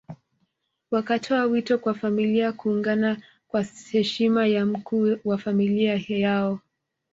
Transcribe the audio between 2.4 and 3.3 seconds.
kuungana